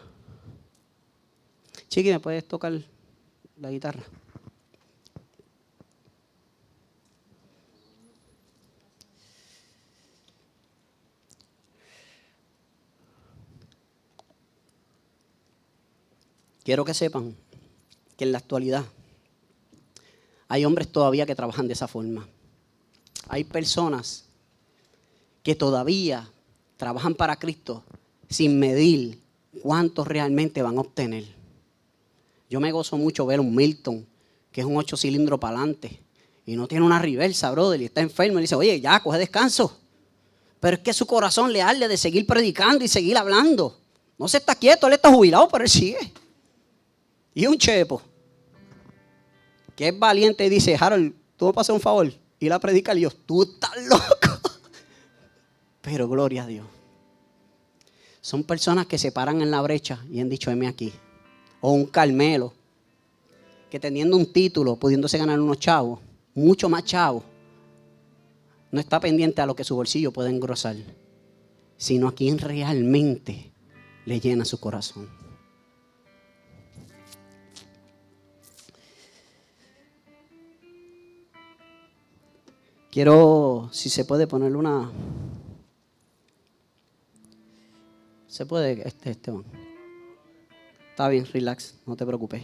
[1.89, 2.73] Chiqui, ¿me puedes tocar
[3.57, 4.03] la guitarra?
[16.63, 17.35] Quiero que sepan
[18.17, 18.85] que en la actualidad
[20.47, 22.27] hay hombres todavía que trabajan de esa forma.
[23.27, 24.25] Hay personas
[25.41, 26.29] que todavía
[26.77, 27.83] trabajan para Cristo
[28.29, 29.19] sin medir
[29.61, 31.25] cuántos realmente van a obtener.
[32.49, 34.05] Yo me gozo mucho ver un Milton,
[34.51, 35.99] que es un ocho cilindros para adelante,
[36.45, 39.79] y no tiene una reversa, brother, y está enfermo, y dice, oye, ya, coge descanso.
[40.59, 43.79] Pero es que su corazón le arde de seguir predicando y seguir hablando.
[44.17, 46.13] No se está quieto, él está jubilado, pero él sigue.
[47.33, 48.01] Y un chepo,
[49.75, 53.01] que es valiente y dice, Harold, tú me pasas un favor, y la predica y
[53.01, 54.49] yo, tú estás loco.
[55.81, 56.65] Pero gloria a Dios.
[58.21, 60.93] Son personas que se paran en la brecha y han dicho, heme aquí.
[61.61, 62.53] O un Carmelo,
[63.69, 65.99] que teniendo un título, pudiéndose ganar unos chavos,
[66.35, 67.23] mucho más chavos,
[68.71, 70.75] no está pendiente a lo que su bolsillo puede engrosar,
[71.77, 73.51] sino a quien realmente
[74.05, 75.22] le llena su corazón.
[82.93, 84.91] Quiero, si se puede, ponerle una...
[88.27, 89.43] Se puede, este, Esteban.
[90.91, 92.43] Está bien, relax, no te preocupes.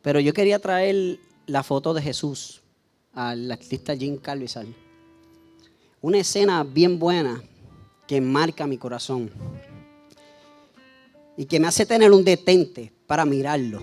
[0.00, 1.18] Pero yo quería traer
[1.48, 2.62] la foto de Jesús
[3.14, 4.72] al artista Jim Calvisal.
[6.00, 7.42] Una escena bien buena
[8.06, 9.28] que marca mi corazón
[11.36, 13.82] y que me hace tener un detente para mirarlo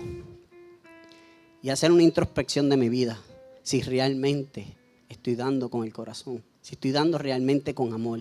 [1.60, 3.20] y hacer una introspección de mi vida,
[3.62, 4.74] si realmente
[5.26, 8.20] estoy dando con el corazón, si estoy dando realmente con amor.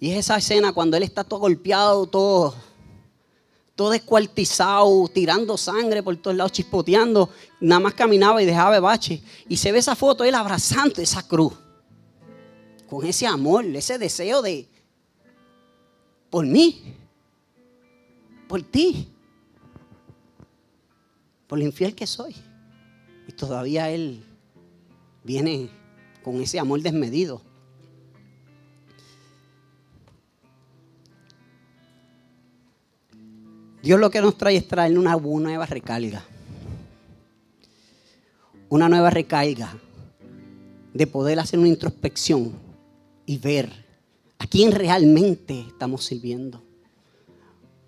[0.00, 2.52] Y es esa escena cuando él está todo golpeado, todo,
[3.76, 9.22] todo descuartizado, tirando sangre por todos lados, chispoteando, nada más caminaba y dejaba bache.
[9.48, 11.52] Y se ve esa foto, él abrazando esa cruz,
[12.90, 14.68] con ese amor, ese deseo de,
[16.28, 16.96] por mí,
[18.48, 19.06] por ti,
[21.46, 22.34] por lo infiel que soy.
[23.28, 24.24] Y todavía él
[25.24, 25.70] viene
[26.22, 27.42] con ese amor desmedido.
[33.82, 36.24] Dios lo que nos trae es traer una nueva recarga.
[38.68, 39.76] Una nueva recarga
[40.94, 42.52] de poder hacer una introspección
[43.26, 43.70] y ver
[44.38, 46.62] a quién realmente estamos sirviendo.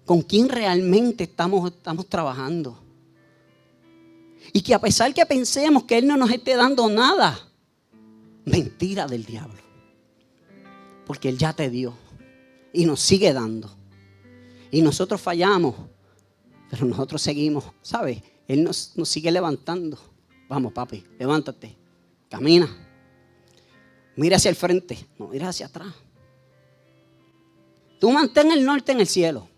[0.04, 2.83] Con quién realmente estamos, estamos trabajando.
[4.56, 7.36] Y que a pesar que pensemos que Él no nos esté dando nada,
[8.44, 9.60] mentira del diablo.
[11.04, 11.92] Porque Él ya te dio
[12.72, 13.68] y nos sigue dando.
[14.70, 15.74] Y nosotros fallamos,
[16.70, 18.22] pero nosotros seguimos, ¿sabes?
[18.46, 19.98] Él nos, nos sigue levantando.
[20.48, 21.76] Vamos, papi, levántate,
[22.30, 22.68] camina.
[24.14, 25.92] Mira hacia el frente, no, mira hacia atrás.
[27.98, 29.48] Tú mantén el norte en el cielo.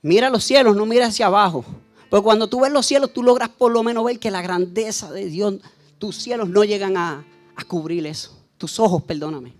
[0.00, 1.62] Mira los cielos, no mira hacia abajo.
[2.10, 5.12] Porque cuando tú ves los cielos, tú logras por lo menos ver que la grandeza
[5.12, 5.56] de Dios,
[5.98, 7.24] tus cielos no llegan a,
[7.66, 8.36] cubrir eso.
[8.58, 9.54] Tus ojos, perdóname.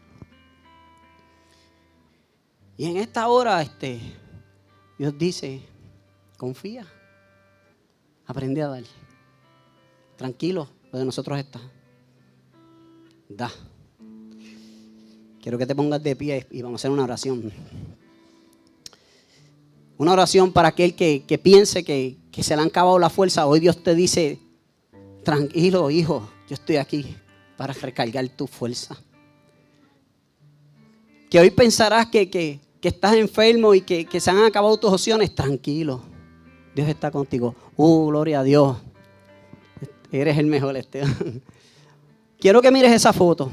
[2.76, 4.00] Y en esta hora, este,
[4.98, 5.62] Dios dice,
[6.36, 6.86] confía,
[8.26, 8.84] aprende a dar.
[10.16, 11.60] Tranquilo, lo de nosotros está.
[13.28, 13.50] Da.
[15.42, 17.52] Quiero que te pongas de pie y vamos a hacer una oración.
[19.98, 23.46] Una oración para aquel que, piense que, que se le han acabado la fuerza.
[23.46, 24.38] Hoy Dios te dice,
[25.24, 27.16] tranquilo hijo, yo estoy aquí
[27.56, 28.94] para recargar tu fuerza.
[31.30, 35.34] Que hoy pensarás que, estás enfermo y que, se han acabado tus opciones.
[35.34, 36.02] Tranquilo,
[36.74, 37.54] Dios está contigo.
[37.74, 38.76] Uh, gloria a Dios.
[40.12, 41.42] Eres el mejor, Esteban.
[42.38, 43.50] Quiero que mires esa foto.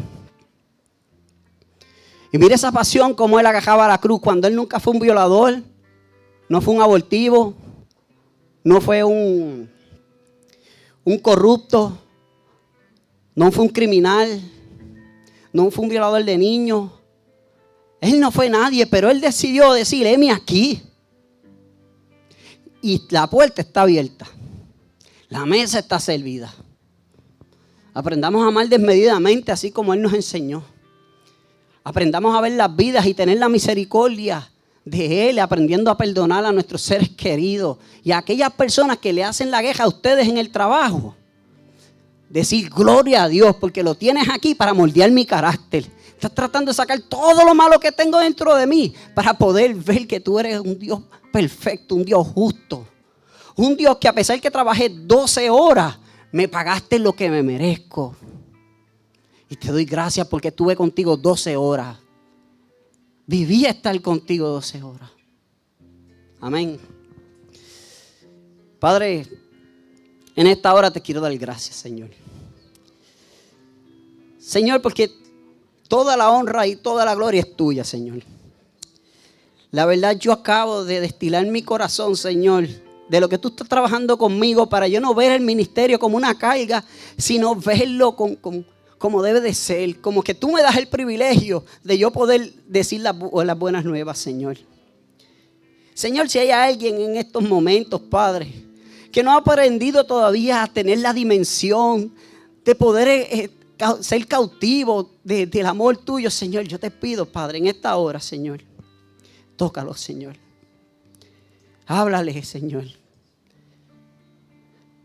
[2.33, 5.61] Y mire esa pasión como él agajaba la cruz cuando él nunca fue un violador,
[6.49, 7.55] no fue un abortivo,
[8.63, 9.69] no fue un,
[11.03, 11.97] un corrupto,
[13.35, 14.41] no fue un criminal,
[15.51, 16.91] no fue un violador de niños.
[17.99, 20.81] Él no fue nadie, pero él decidió decir, heme aquí.
[22.81, 24.27] Y la puerta está abierta.
[25.29, 26.53] La mesa está servida.
[27.93, 30.63] Aprendamos a amar desmedidamente, así como Él nos enseñó.
[31.83, 34.49] Aprendamos a ver las vidas y tener la misericordia
[34.85, 39.23] de Él, aprendiendo a perdonar a nuestros seres queridos y a aquellas personas que le
[39.23, 41.15] hacen la queja a ustedes en el trabajo.
[42.29, 45.85] Decir gloria a Dios porque lo tienes aquí para moldear mi carácter.
[46.09, 50.07] Estás tratando de sacar todo lo malo que tengo dentro de mí para poder ver
[50.07, 52.87] que tú eres un Dios perfecto, un Dios justo.
[53.55, 55.97] Un Dios que a pesar que trabajé 12 horas,
[56.31, 58.15] me pagaste lo que me merezco.
[59.47, 61.97] Y te doy gracias porque estuve contigo 12 horas.
[63.25, 65.09] Viví estar contigo 12 horas.
[66.41, 66.79] Amén.
[68.79, 69.25] Padre,
[70.35, 72.09] en esta hora te quiero dar gracias, Señor.
[74.39, 75.09] Señor, porque
[75.87, 78.23] toda la honra y toda la gloria es tuya, Señor.
[79.71, 82.67] La verdad, yo acabo de destilar mi corazón, Señor,
[83.09, 86.37] de lo que tú estás trabajando conmigo para yo no ver el ministerio como una
[86.37, 86.83] carga,
[87.17, 88.15] sino verlo
[89.03, 93.01] como debe de ser, como que tú me das el privilegio de yo poder decir
[93.01, 93.13] las,
[93.59, 94.57] buenas nuevas, Señor.
[95.93, 98.47] Señor, si hay alguien en estos momentos, Padre,
[99.11, 102.13] que no ha aprendido todavía a tener la dimensión
[102.63, 103.49] de poder eh,
[103.99, 108.61] ser cautivo del amor tuyo, Señor, yo te pido, Padre, en esta hora, Señor
[109.57, 110.37] Tócalo, Señor.
[111.87, 112.85] Háblale, Señor.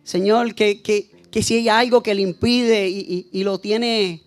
[0.05, 4.23] Señor, que, si hay algo que le impide y, lo tiene,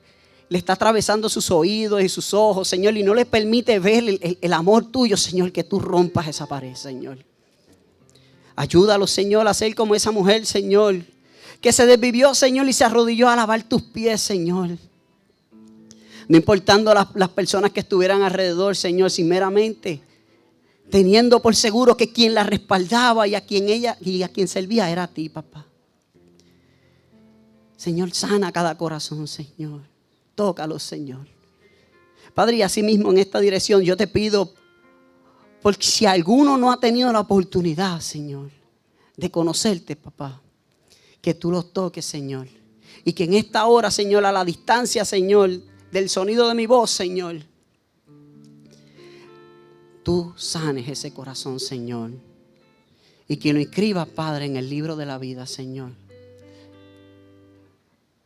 [0.49, 4.53] le está atravesando sus oídos y sus ojos, Señor, y no le permite ver el,
[4.53, 7.17] amor tuyo, Señor, que tú rompas esa pared, Señor.
[8.55, 11.03] Ayúdalo, Señor, a ser como esa mujer, Señor,
[11.59, 14.69] que se desvivió, Señor, y se arrodilló a lavar tus pies, Señor.
[16.27, 20.01] No importando las, las personas que estuvieran alrededor, Señor, si meramente
[20.91, 24.91] teniendo por seguro que quien la respaldaba y a quien ella y a quien servía
[24.91, 25.65] era a ti, papá.
[27.81, 29.81] Señor, sana cada corazón, Señor.
[30.35, 31.25] Tócalo, Señor.
[32.35, 34.53] Padre, y así mismo en esta dirección yo te pido,
[35.63, 38.51] porque si alguno no ha tenido la oportunidad, Señor,
[39.17, 40.39] de conocerte, papá,
[41.23, 42.47] que tú los toques, Señor.
[43.03, 45.49] Y que en esta hora, Señor, a la distancia, Señor,
[45.91, 47.37] del sonido de mi voz, Señor,
[50.03, 52.11] tú sanes ese corazón, Señor.
[53.27, 55.93] Y que lo inscriba, Padre, en el libro de la vida, Señor.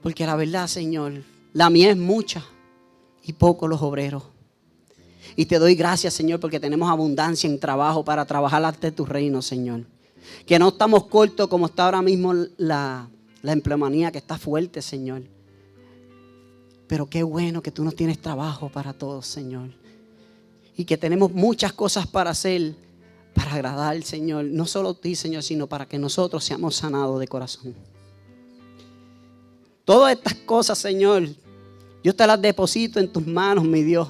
[0.06, 2.46] Porque la verdad, Señor, la mía es mucha
[3.24, 4.22] y poco los obreros.
[5.36, 9.42] Y te doy gracias, Señor, porque tenemos abundancia en trabajo para trabajar ante tu reino,
[9.42, 9.82] Señor.
[10.46, 13.10] Que no estamos cortos como está ahora mismo la,
[13.42, 15.24] la empleomanía que está fuerte, Señor.
[16.86, 19.72] Pero qué bueno que tú nos tienes trabajo para todos, Señor
[20.78, 22.76] y que tenemos muchas cosas para hacer
[23.34, 24.46] para agradar al Señor.
[24.46, 27.95] No solo a ti, Señor, sino para que nosotros seamos sanados de corazón.
[29.86, 31.30] Todas estas cosas, Señor,
[32.04, 34.10] yo te las deposito en tus manos, mi Dios.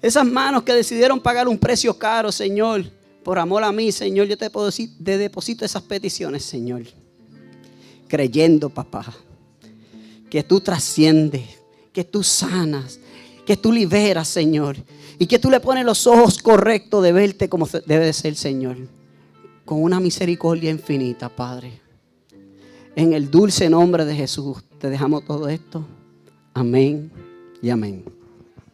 [0.00, 2.84] Esas manos que decidieron pagar un precio caro, Señor,
[3.24, 6.82] por amor a mí, Señor, yo te, te deposito esas peticiones, Señor.
[8.08, 9.12] Creyendo, papá,
[10.30, 11.42] que tú trasciendes,
[11.92, 13.00] que tú sanas,
[13.44, 14.76] que tú liberas, Señor,
[15.18, 18.76] y que tú le pones los ojos correctos de verte como debe de ser, Señor.
[19.64, 21.81] Con una misericordia infinita, Padre.
[22.94, 25.84] En el dulce nombre de Jesús te dejamos todo esto.
[26.52, 27.10] Amén
[27.62, 28.04] y amén.